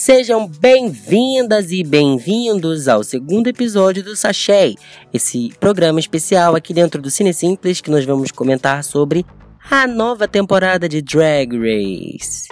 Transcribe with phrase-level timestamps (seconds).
[0.00, 4.74] Sejam bem-vindas e bem-vindos ao segundo episódio do Sachê,
[5.12, 9.26] esse programa especial aqui dentro do Cine Simples que nós vamos comentar sobre
[9.70, 12.48] a nova temporada de Drag Race.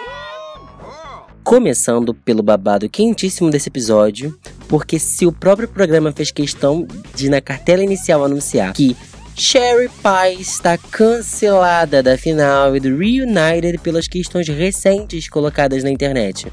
[1.43, 4.37] Começando pelo babado quentíssimo desse episódio,
[4.67, 8.95] porque se o próprio programa fez questão de na cartela inicial anunciar que
[9.35, 16.45] Sherry Pie está cancelada da final e do Reunited pelas questões recentes colocadas na internet.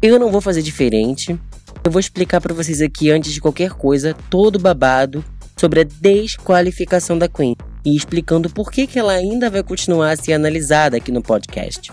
[0.00, 1.36] Eu não vou fazer diferente.
[1.82, 5.24] Eu vou explicar para vocês aqui, antes de qualquer coisa, todo babado
[5.56, 10.16] sobre a desqualificação da Queen e explicando por que, que ela ainda vai continuar a
[10.16, 11.90] ser analisada aqui no podcast.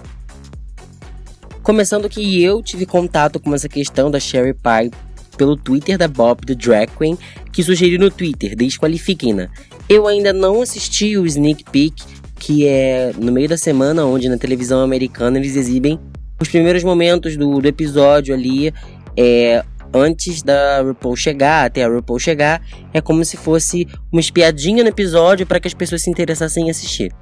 [1.63, 4.91] Começando que eu tive contato com essa questão da Sherry Pie
[5.35, 7.17] pelo Twitter da Bob do Drag Queen,
[7.51, 9.49] que sugeriu no Twitter, desqualifiquem-na.
[9.89, 12.03] Eu ainda não assisti o Sneak Peek,
[12.39, 15.99] que é no meio da semana, onde na televisão americana eles exibem
[16.39, 18.73] os primeiros momentos do, do episódio ali.
[19.17, 22.61] É, antes da RuPaul chegar, até a RuPaul chegar,
[22.93, 26.69] é como se fosse uma espiadinha no episódio para que as pessoas se interessassem em
[26.69, 27.13] assistir.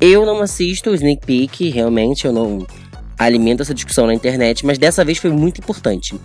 [0.00, 2.66] Eu não assisto o Sneak Peek, realmente, eu não
[3.16, 6.18] alimento essa discussão na internet, mas dessa vez foi muito importante.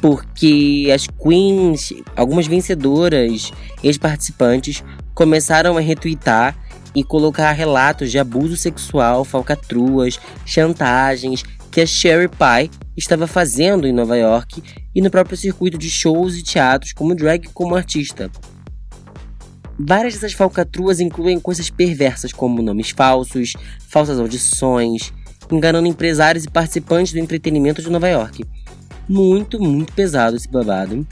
[0.00, 4.82] Porque as queens, algumas vencedoras, ex-participantes,
[5.14, 6.56] começaram a retweetar
[6.94, 13.92] e colocar relatos de abuso sexual, falcatruas, chantagens que a Sherry Pie estava fazendo em
[13.92, 14.62] Nova York
[14.94, 18.30] e no próprio circuito de shows e teatros como drag como artista.
[19.78, 23.54] Várias dessas falcatruas incluem coisas perversas como nomes falsos,
[23.88, 25.12] falsas audições,
[25.50, 28.44] enganando empresários e participantes do entretenimento de Nova York.
[29.08, 31.06] Muito, muito pesado esse babado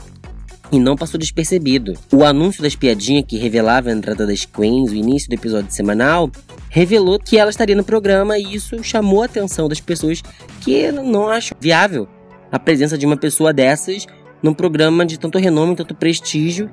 [0.71, 1.93] e não passou despercebido.
[2.11, 6.29] O anúncio da espiadinha que revelava a entrada das Queens, o início do episódio semanal,
[6.69, 10.21] revelou que ela estaria no programa e isso chamou a atenção das pessoas
[10.61, 12.07] que não acham viável
[12.51, 14.05] a presença de uma pessoa dessas
[14.41, 16.69] num programa de tanto renome, tanto prestígio.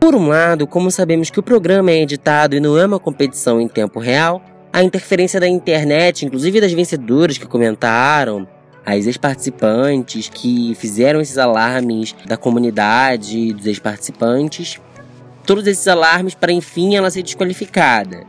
[0.00, 3.60] Por um lado, como sabemos que o programa é editado e não é uma competição
[3.60, 4.42] em tempo real,
[4.72, 8.46] a interferência da internet, inclusive das vencedoras que comentaram,
[8.86, 14.80] as ex-participantes que fizeram esses alarmes da comunidade, dos ex-participantes,
[15.44, 18.24] todos esses alarmes para enfim ela ser desqualificada.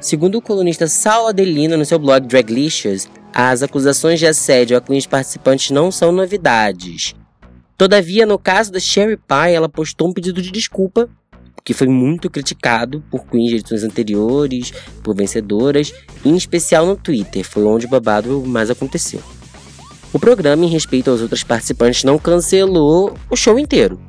[0.00, 5.04] Segundo o colunista Saulo Adelino no seu blog Draglicious, as acusações de assédio a queens
[5.04, 7.16] participantes não são novidades.
[7.76, 11.08] Todavia, no caso da Sherry Pie, ela postou um pedido de desculpa,
[11.64, 14.72] que foi muito criticado por queens de edições anteriores,
[15.02, 15.92] por vencedoras,
[16.24, 19.20] em especial no Twitter, foi onde o babado mais aconteceu.
[20.12, 24.00] O programa, em respeito aos outros participantes, não cancelou o show inteiro.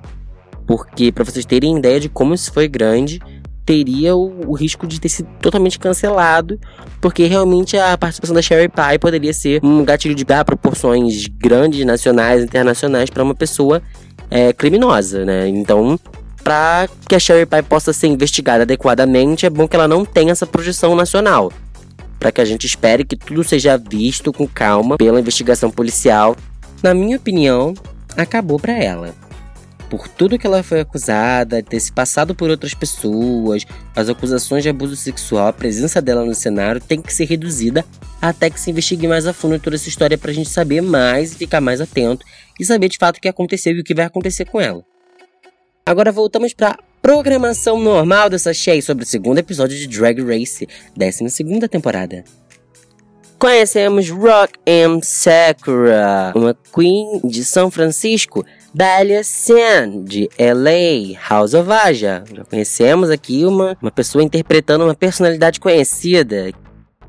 [0.66, 3.20] Porque, para vocês terem ideia de como isso foi grande,
[3.66, 6.59] teria o, o, risco de ter sido totalmente cancelado,
[7.00, 11.86] porque realmente a participação da Sherry Pie poderia ser um gatilho de dar proporções grandes,
[11.86, 13.82] nacionais, internacionais, para uma pessoa
[14.32, 15.48] é, criminosa, né?
[15.48, 16.00] Então,
[16.44, 20.32] para que a Sherry Pie possa ser investigada adequadamente, é bom que ela não tenha
[20.32, 21.52] essa projeção nacional
[22.19, 26.35] para que a gente espere que tudo seja visto com calma pela investigação policial.
[26.84, 27.74] Na minha opinião,
[28.18, 29.16] acabou para ela.
[29.90, 33.66] Por tudo que ela foi acusada, ter se passado por outras pessoas,
[33.96, 37.84] as acusações de abuso sexual, a presença dela no cenário tem que ser reduzida
[38.22, 41.31] até que se investigue mais a fundo toda essa história para a gente saber mais
[41.31, 42.24] e ficar mais atento
[42.59, 44.84] e saber de fato o que aconteceu e o que vai acontecer com ela.
[45.84, 51.68] Agora voltamos para programação normal dessa Shay sobre o segundo episódio de Drag Race, 12
[51.70, 52.24] temporada.
[53.40, 55.00] Conhecemos Rock M.
[55.02, 62.22] Sakura, uma queen de São Francisco, Dahlia Sen, de LA, House of Aja.
[62.34, 66.52] Já conhecemos aqui uma, uma pessoa interpretando uma personalidade conhecida.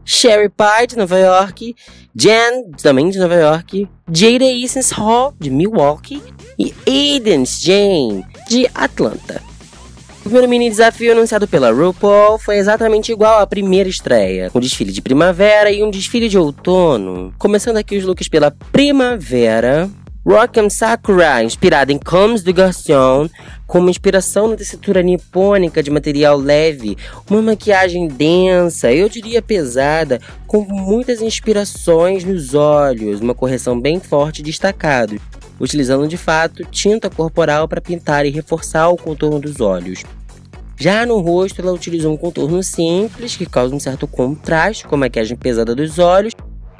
[0.05, 1.75] Sherry Pie, de Nova York,
[2.15, 6.23] Jen, também de Nova York, Jada Essence Hall, de Milwaukee,
[6.59, 9.50] e Aiden Jane, de Atlanta.
[10.21, 14.93] O primeiro mini desafio anunciado pela RuPaul foi exatamente igual à primeira estreia, um desfile
[14.93, 17.33] de primavera e um desfile de outono.
[17.39, 19.89] Começando aqui os looks pela primavera,
[20.25, 23.31] Rock'em Sakura, inspirada em Comes do Garçon,
[23.67, 30.21] com uma inspiração na tessitura nipônica de material leve, uma maquiagem densa, eu diria pesada,
[30.47, 35.19] com muitas inspirações nos olhos, uma correção bem forte e destacado
[35.61, 40.03] utilizando de fato tinta corporal para pintar e reforçar o contorno dos olhos.
[40.77, 44.99] Já no rosto, ela utilizou um contorno simples, que causa um certo contraste com a
[44.99, 46.33] maquiagem pesada dos olhos,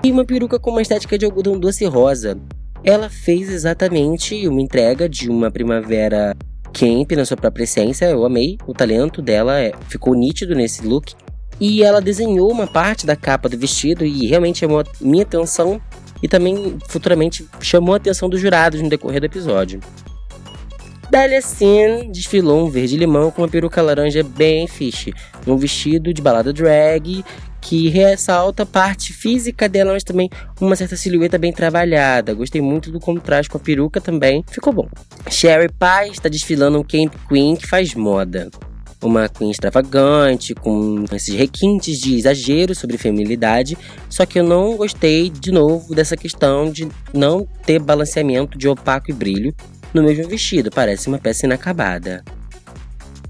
[0.03, 2.39] e uma peruca com uma estética de algodão doce rosa.
[2.83, 6.35] Ela fez exatamente uma entrega de uma primavera
[6.73, 11.13] camp na sua própria essência, eu amei o talento dela, é, ficou nítido nesse look.
[11.61, 15.79] E ela desenhou uma parte da capa do vestido e realmente chamou minha atenção
[16.23, 19.81] e também futuramente chamou a atenção dos jurados no decorrer do episódio.
[21.11, 25.13] Dalia Sin desfilou um verde-limão com uma peruca laranja bem fixe,
[25.45, 27.25] um vestido de balada drag
[27.61, 30.31] que ressalta a parte física dela, mas também
[30.61, 32.33] uma certa silhueta bem trabalhada.
[32.33, 34.89] Gostei muito do contraste com a peruca também, ficou bom.
[35.29, 38.49] Sherry Pie está desfilando um Camp Queen que faz moda
[39.03, 43.77] uma Queen extravagante, com esses requintes de exagero sobre feminilidade,
[44.09, 49.11] só que eu não gostei, de novo, dessa questão de não ter balanceamento de opaco
[49.11, 49.55] e brilho
[49.93, 52.23] no mesmo vestido, parece uma peça inacabada.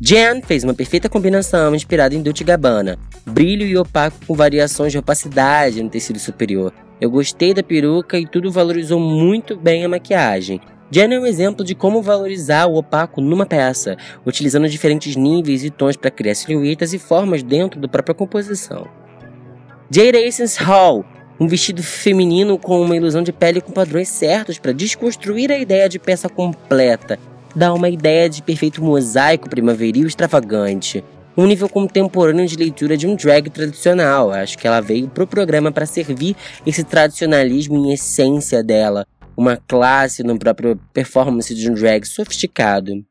[0.01, 4.99] Jan fez uma perfeita combinação inspirada em Dolce Gabbana, brilho e opaco com variações de
[4.99, 6.73] opacidade no tecido superior.
[7.01, 10.61] Eu gostei da peruca e tudo valorizou muito bem a maquiagem.
[10.91, 13.97] Jen é um exemplo de como valorizar o opaco numa peça,
[14.27, 18.89] utilizando diferentes níveis e tons para criar silhuetas e formas dentro da própria composição.
[19.91, 21.05] Jade Essence Hall
[21.41, 25.89] um vestido feminino com uma ilusão de pele com padrões certos para desconstruir a ideia
[25.89, 27.19] de peça completa,
[27.57, 31.03] dar uma ideia de perfeito mosaico primaveril extravagante.
[31.35, 34.31] Um nível contemporâneo de leitura de um drag tradicional.
[34.31, 39.07] Acho que ela veio pro programa para servir esse tradicionalismo em essência dela,
[39.41, 43.03] uma classe no próprio performance de um drag sofisticado.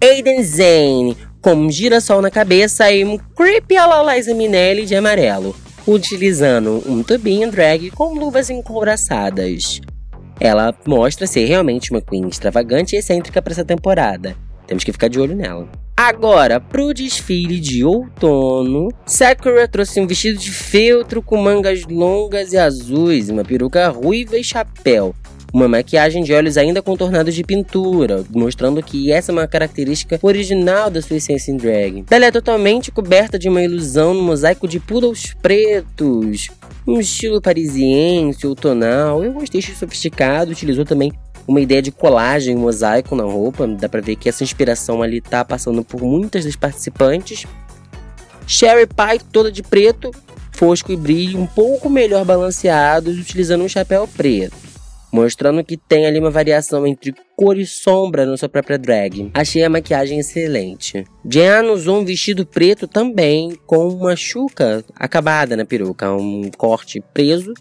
[0.00, 4.94] Aiden Zane, com um girassol na cabeça e um creepy a la Liza Minnelli de
[4.94, 9.80] amarelo, utilizando um tubinho drag com luvas encouraçadas.
[10.38, 14.36] Ela mostra ser realmente uma queen extravagante e excêntrica para essa temporada.
[14.68, 15.68] Temos que ficar de olho nela.
[16.02, 22.56] Agora, pro desfile de outono, Sakura trouxe um vestido de feltro com mangas longas e
[22.56, 25.14] azuis, uma peruca ruiva e chapéu.
[25.52, 30.88] Uma maquiagem de olhos ainda contornados de pintura, mostrando que essa é uma característica original
[30.88, 32.06] da sua essência em drag.
[32.10, 36.48] Ela é totalmente coberta de uma ilusão no mosaico de poodles pretos,
[36.88, 39.22] um estilo parisiense, outonal.
[39.22, 41.12] Eu gostei de sofisticado, utilizou também
[41.46, 43.66] uma ideia de colagem, mosaico na roupa.
[43.66, 47.46] Dá pra ver que essa inspiração ali tá passando por muitas das participantes.
[48.46, 50.10] Sherry Pie toda de preto,
[50.52, 54.70] fosco e brilho, um pouco melhor balanceados, utilizando um chapéu preto.
[55.12, 59.30] Mostrando que tem ali uma variação entre cor e sombra na sua própria drag.
[59.34, 61.04] Achei a maquiagem excelente.
[61.28, 67.52] Jan usou um vestido preto também, com uma chuca acabada na peruca, um corte preso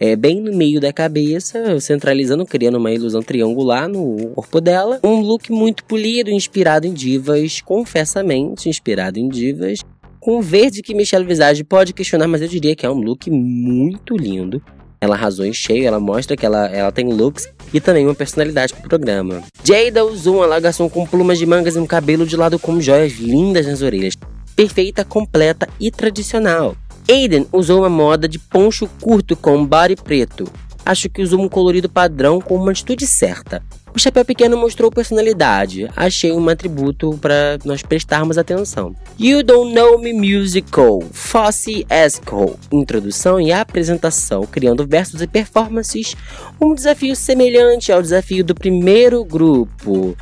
[0.00, 4.98] é, bem no meio da cabeça, centralizando, criando uma ilusão triangular no corpo dela.
[5.04, 9.80] Um look muito polido, inspirado em divas, confessamente inspirado em divas.
[10.18, 14.16] Com verde que Michelle Visage pode questionar, mas eu diria que é um look muito
[14.16, 14.62] lindo.
[15.02, 18.72] Ela arrasou em cheio, ela mostra que ela, ela tem looks e também uma personalidade
[18.74, 19.42] pro programa.
[19.64, 23.12] Jada usou uma alagação com plumas de mangas e um cabelo de lado com joias
[23.18, 24.14] lindas nas orelhas.
[24.56, 26.76] Perfeita, completa e tradicional.
[27.08, 30.50] Aiden usou uma moda de poncho curto com body preto.
[30.84, 33.62] Acho que usou um colorido padrão com uma atitude certa.
[33.94, 35.88] O chapéu pequeno mostrou personalidade.
[35.96, 38.94] Achei um atributo para nós prestarmos atenção.
[39.18, 42.58] You Don't Know Me Musical, Fosse Esco.
[42.72, 46.16] Introdução e apresentação, criando versos e performances.
[46.60, 50.16] Um desafio semelhante ao desafio do primeiro grupo.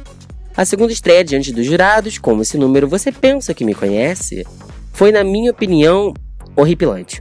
[0.56, 4.44] A segunda estreia diante dos jurados, como esse número você pensa que me conhece,
[4.92, 6.12] foi, na minha opinião,
[6.60, 7.20] horripilante.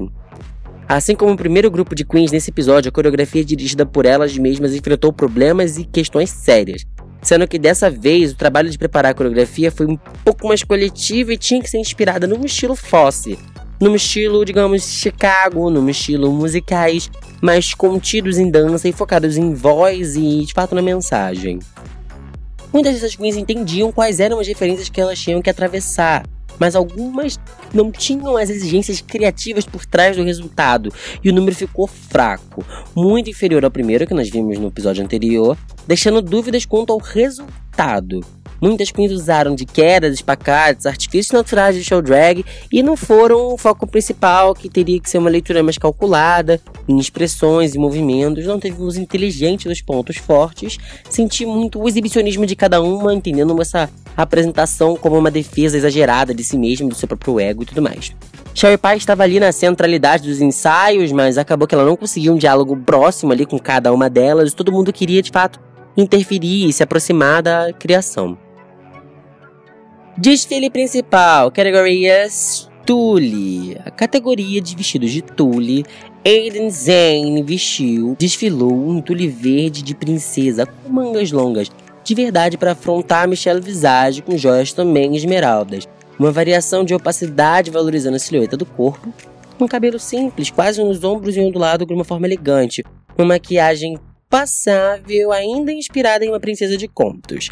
[0.88, 4.74] Assim como o primeiro grupo de queens nesse episódio, a coreografia dirigida por elas mesmas
[4.74, 6.86] enfrentou problemas e questões sérias.
[7.22, 11.32] Sendo que dessa vez o trabalho de preparar a coreografia foi um pouco mais coletivo
[11.32, 13.38] e tinha que ser inspirada num estilo Fosse,
[13.82, 20.15] num estilo, digamos, Chicago, num estilo musicais mais contidos em dança e focados em voz
[20.15, 21.60] e de fato na mensagem.
[22.72, 26.24] Muitas dessas queens entendiam quais eram as referências que elas tinham que atravessar,
[26.59, 27.39] mas algumas
[27.73, 30.91] não tinham as exigências criativas por trás do resultado
[31.23, 32.63] e o número ficou fraco,
[32.95, 38.21] muito inferior ao primeiro que nós vimos no episódio anterior, deixando dúvidas quanto ao resultado.
[38.59, 43.57] Muitas queens usaram de quedas, espacates, artifícios naturais de show drag e não foram o
[43.57, 48.45] foco principal, que teria que ser uma leitura mais calculada, em expressões e movimentos.
[48.45, 50.77] Não teve uso inteligente dos pontos fortes.
[51.09, 53.89] Senti muito o exibicionismo de cada uma, entendendo essa
[54.24, 58.15] apresentação como uma defesa exagerada de si mesmo, do seu próprio ego e tudo mais.
[58.53, 62.38] Sherry Pie estava ali na centralidade dos ensaios, mas acabou que ela não conseguiu um
[62.38, 64.53] diálogo próximo ali com cada uma delas.
[64.53, 65.59] Todo mundo queria, de fato,
[65.95, 68.38] interferir e se aproximar da criação.
[70.17, 73.77] Desfile principal, categorias Tule.
[73.83, 75.83] A categoria de vestidos de tule,
[76.25, 81.69] Aiden Zane vestiu, desfilou um tule verde de princesa com mangas longas,
[82.07, 85.85] de verdade para afrontar Michelle Visage com joias também esmeraldas.
[86.17, 89.13] Uma variação de opacidade valorizando a silhueta do corpo.
[89.59, 92.81] Um cabelo simples, quase nos ombros e ondulado de uma forma elegante.
[93.17, 93.99] Uma maquiagem
[94.29, 97.49] passável, ainda inspirada em uma princesa de contos.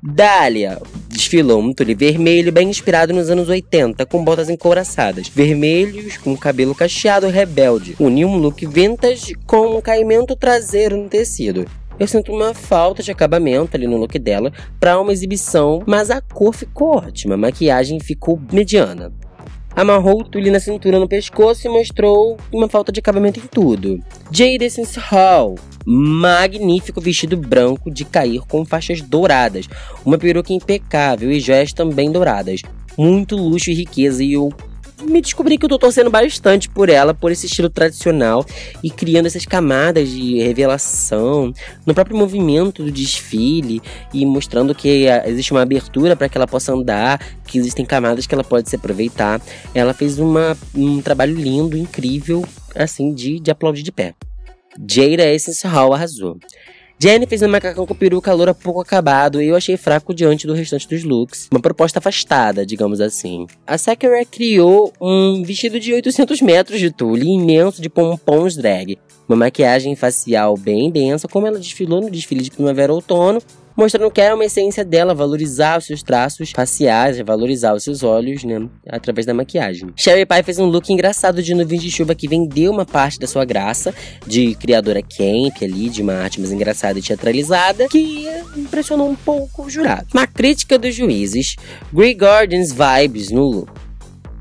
[0.00, 6.36] Dália desfilou um tule vermelho bem inspirado nos anos 80, com botas encouraçadas, vermelhos com
[6.36, 7.96] cabelo cacheado rebelde.
[7.98, 11.66] Uniu um look vintage com um caimento traseiro no tecido.
[11.98, 16.20] Eu sinto uma falta de acabamento ali no look dela para uma exibição, mas a
[16.20, 19.12] cor ficou ótima, a maquiagem ficou mediana.
[19.74, 24.00] Amarrou o tule na cintura no pescoço e mostrou uma falta de acabamento em tudo.
[24.30, 29.68] Jade Essence Hall magnífico vestido branco de cair com faixas douradas,
[30.04, 32.60] uma peruca impecável e joias também douradas.
[32.98, 34.52] Muito luxo e riqueza e eu
[35.02, 38.44] me descobri que eu tô torcendo bastante por ela, por esse estilo tradicional
[38.82, 41.52] e criando essas camadas de revelação
[41.84, 46.46] no próprio movimento do desfile e mostrando que ah, existe uma abertura para que ela
[46.46, 49.40] possa andar, que existem camadas que ela pode se aproveitar.
[49.74, 54.14] Ela fez uma, um trabalho lindo, incrível, assim, de, de aplaudir de pé.
[54.78, 56.38] Jada Essence Hall arrasou.
[56.98, 60.54] Jenny fez um macacão com peruca loura pouco acabado e eu achei fraco diante do
[60.54, 61.46] restante dos looks.
[61.50, 63.46] Uma proposta afastada, digamos assim.
[63.66, 68.98] A Sakura criou um vestido de 800 metros de tule imenso de pompons drag.
[69.28, 73.42] Uma maquiagem facial bem densa, como ela desfilou no desfile de primavera-outono,
[73.76, 78.42] mostrando que era uma essência dela valorizar os seus traços faciais, valorizar os seus olhos,
[78.44, 79.90] né, através da maquiagem.
[79.96, 83.26] Sherry Pie fez um look engraçado de nuvens de chuva que vendeu uma parte da
[83.26, 83.94] sua graça
[84.26, 89.64] de criadora camp ali, de uma arte mais engraçada e teatralizada, que impressionou um pouco
[89.64, 90.06] o jurado.
[90.14, 91.56] Uma crítica dos juízes,
[91.92, 93.85] Grey Gardens vibes no look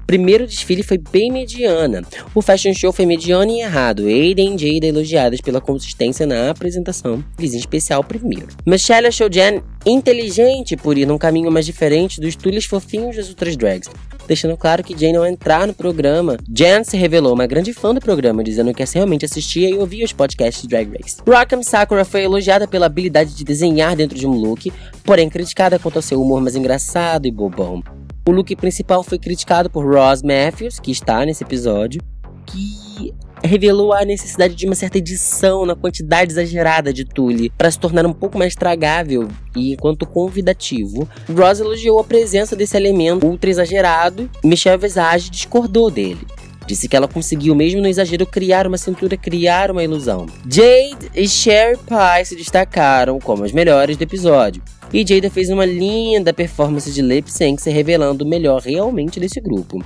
[0.06, 2.04] primeiro desfile foi bem mediana.
[2.34, 4.08] O fashion show foi mediano e errado.
[4.08, 8.48] Aiden e Jada elogiadas pela consistência na apresentação, vizinho especial primeiro.
[8.66, 13.56] Michelle achou Jen inteligente por ir num caminho mais diferente dos tules fofinhos das outras
[13.56, 13.90] drags.
[14.28, 18.02] Deixando claro que Jane ao entrar no programa, Jen se revelou uma grande fã do
[18.02, 21.18] programa, dizendo que realmente assistia e ouvia os podcasts de Drag Race.
[21.28, 24.72] Rock'em Sakura foi elogiada pela habilidade de desenhar dentro de um look,
[25.04, 27.84] porém criticada quanto ao seu humor mais engraçado e bobão.
[28.28, 32.02] O look principal foi criticado por Ross Matthews, que está nesse episódio,
[32.48, 33.14] que
[33.44, 38.04] revelou a necessidade de uma certa edição na quantidade exagerada de tule para se tornar
[38.04, 41.08] um pouco mais tragável e enquanto convidativo.
[41.30, 44.28] Ross elogiou a presença desse elemento ultra exagerado.
[44.44, 46.26] Michelle Visage discordou dele.
[46.66, 50.26] Disse que ela conseguiu, mesmo no exagero, criar uma cintura, criar uma ilusão.
[50.50, 54.64] Jade e Sherry Pie se destacaram como as melhores do episódio.
[54.94, 59.42] E Jada fez uma linda performance de lip sync, se revelando o melhor realmente desse
[59.42, 59.84] grupo.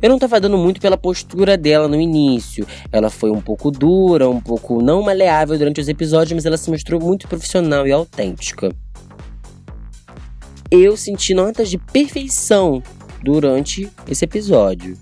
[0.00, 2.66] Eu não tava dando muito pela postura dela no início.
[2.92, 6.70] Ela foi um pouco dura, um pouco não maleável durante os episódios, mas ela se
[6.70, 8.72] mostrou muito profissional e autêntica.
[10.70, 12.82] Eu senti notas de perfeição
[13.22, 14.96] durante esse episódio.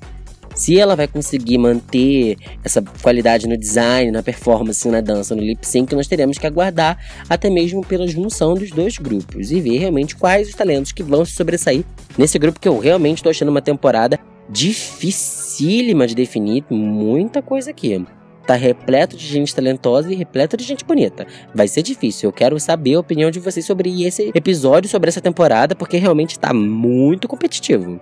[0.57, 5.65] Se ela vai conseguir manter essa qualidade no design, na performance, na dança, no lip
[5.69, 6.99] sync, nós teremos que aguardar
[7.29, 11.27] até mesmo pela junção dos dois grupos e ver realmente quais os talentos que vão
[11.27, 11.85] se sobressair
[12.17, 18.03] nesse grupo que eu realmente estou achando uma temporada dificílima de definir, muita coisa aqui.
[18.47, 21.27] Tá repleto de gente talentosa e repleto de gente bonita.
[21.55, 22.29] Vai ser difícil.
[22.29, 26.39] Eu quero saber a opinião de vocês sobre esse episódio, sobre essa temporada, porque realmente
[26.39, 28.01] tá muito competitivo.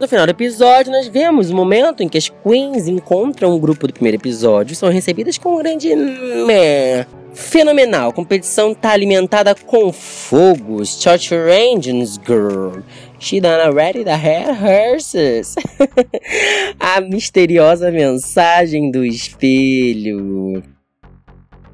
[0.00, 3.88] No final do episódio, nós vemos o momento em que as queens encontram o grupo
[3.88, 7.04] do primeiro episódio e são recebidas com um grande meh.
[7.34, 11.02] Fenomenal, a competição tá alimentada com fogos.
[11.02, 12.80] Church Engines, girl.
[13.18, 15.56] She done already the hair hearses.
[16.78, 20.62] a misteriosa mensagem do espelho.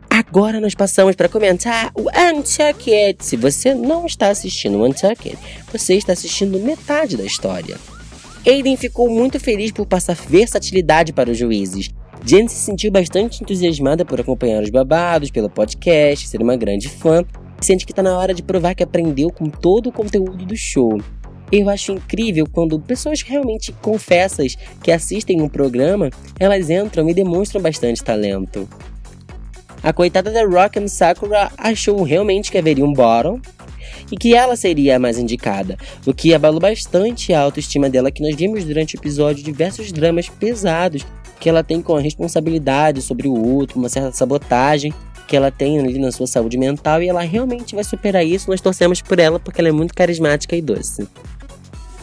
[0.08, 3.22] Agora nós passamos para comentar o Untucked.
[3.22, 5.36] Se você não está assistindo o Untucked,
[5.70, 7.76] você está assistindo metade da história.
[8.46, 11.88] Aiden ficou muito feliz por passar versatilidade para os juízes.
[12.26, 17.24] Jen se sentiu bastante entusiasmada por acompanhar os babados, pelo podcast, ser uma grande fã,
[17.60, 20.56] e sente que está na hora de provar que aprendeu com todo o conteúdo do
[20.56, 21.00] show.
[21.50, 27.62] Eu acho incrível quando pessoas realmente confessas que assistem um programa, elas entram e demonstram
[27.62, 28.68] bastante talento.
[29.82, 33.40] A coitada da Rock and Sakura achou realmente que haveria um bottom,
[34.10, 38.22] e que ela seria a mais indicada, o que abalou bastante a autoestima dela que
[38.22, 41.04] nós vimos durante o episódio diversos dramas pesados
[41.40, 44.94] que ela tem com a responsabilidade sobre o outro, uma certa sabotagem
[45.26, 48.50] que ela tem ali na sua saúde mental e ela realmente vai superar isso.
[48.50, 51.08] Nós torcemos por ela porque ela é muito carismática e doce.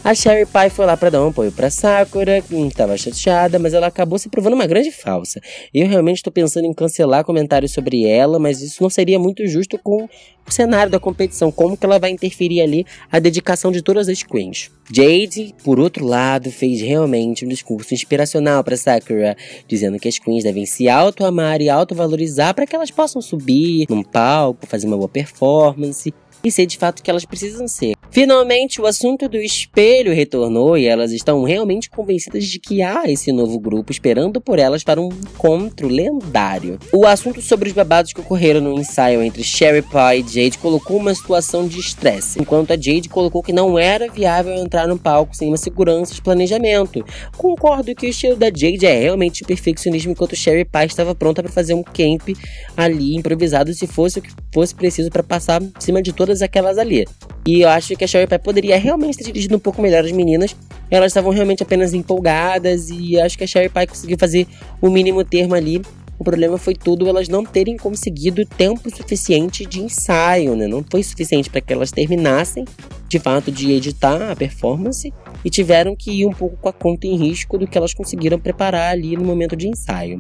[0.04, 3.72] A Sherry Pie foi lá para dar um apoio para Sakura, que estava chateada, mas
[3.76, 5.40] ela acabou se provando uma grande falsa.
[5.72, 9.78] Eu realmente estou pensando em cancelar comentários sobre ela, mas isso não seria muito justo
[9.78, 14.10] com o cenário da competição, como que ela vai interferir ali a dedicação de todas
[14.10, 14.72] as queens.
[14.92, 20.44] Jade, por outro lado, fez realmente um discurso inspiracional para Sakura, dizendo que as queens
[20.44, 25.08] devem se auto-amar e auto-valorizar para que elas possam subir num palco, fazer uma boa
[25.08, 26.12] performance
[26.44, 27.96] e ser de fato que elas precisam ser.
[28.12, 33.32] Finalmente, o assunto do espelho retornou e elas estão realmente convencidas de que há esse
[33.32, 36.78] novo grupo esperando por elas para um encontro lendário.
[36.92, 40.98] O assunto sobre os babados que ocorreram no ensaio entre Sherry Pie e Jade colocou
[40.98, 45.34] uma situação de estresse, enquanto a Jade colocou que não era viável entrar no palco
[45.34, 47.06] sem uma segurança de planejamento.
[47.38, 51.52] Concordo que o estilo da Jade é realmente perfeccionismo, enquanto Sherry Pie estava pronta para
[51.52, 52.36] fazer um camp
[52.76, 56.78] ali improvisado se fosse o que fosse preciso para passar por cima de todas aquelas
[56.78, 57.06] ali.
[57.46, 60.12] E eu acho que a Sherry Pie poderia realmente ter dirigido um pouco melhor as
[60.12, 60.56] meninas.
[60.90, 64.48] Elas estavam realmente apenas empolgadas e acho que a Sherry Pie conseguiu fazer
[64.82, 65.82] o mínimo termo ali.
[66.20, 70.68] O problema foi tudo elas não terem conseguido tempo suficiente de ensaio, né?
[70.68, 72.64] Não foi suficiente para que elas terminassem
[73.10, 75.12] de fato de editar a performance
[75.44, 78.40] e tiveram que ir um pouco com a conta em risco do que elas conseguiram
[78.40, 80.20] preparar ali no momento de ensaio.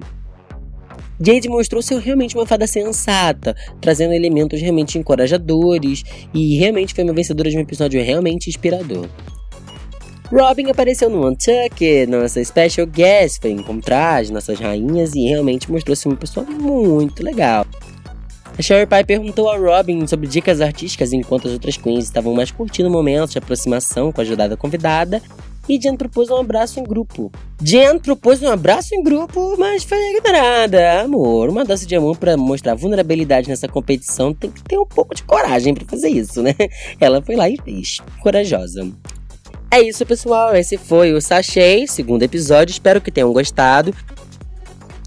[1.23, 7.13] Jade mostrou ser realmente uma fada sensata, trazendo elementos realmente encorajadores, e realmente foi uma
[7.13, 9.07] vencedora de um episódio realmente inspirador.
[10.31, 16.07] Robin apareceu no Untucked, nossa special guest, foi encontrar as nossas rainhas e realmente mostrou-se
[16.07, 17.67] uma pessoa muito legal.
[18.57, 22.49] A Sherry Pie perguntou a Robin sobre dicas artísticas enquanto as outras queens estavam mais
[22.49, 25.21] curtindo momentos de aproximação com a ajudada convidada,
[25.67, 27.31] e Jen propôs um abraço em grupo.
[27.61, 31.01] Jen propôs um abraço em grupo, mas foi ignorada.
[31.01, 35.15] Amor, uma dança de amor para mostrar vulnerabilidade nessa competição tem que ter um pouco
[35.15, 36.55] de coragem para fazer isso, né?
[36.99, 37.97] Ela foi lá e fez.
[38.21, 38.91] Corajosa.
[39.73, 40.53] É isso, pessoal.
[40.53, 42.73] Esse foi o Sachê, segundo episódio.
[42.73, 43.93] Espero que tenham gostado.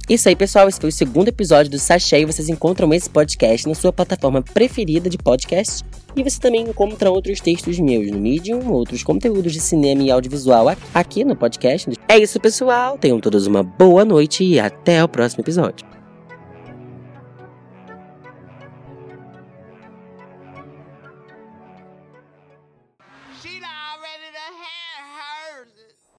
[0.09, 0.69] Isso aí, pessoal.
[0.69, 2.27] Esse foi o segundo episódio do Sachê.
[2.27, 5.83] Vocês encontram esse podcast na sua plataforma preferida de podcast.
[6.15, 10.67] E você também encontra outros textos meus no Medium, outros conteúdos de cinema e audiovisual
[10.95, 11.91] aqui no podcast.
[12.07, 12.99] É isso, pessoal.
[12.99, 15.87] Tenham todos uma boa noite e até o próximo episódio.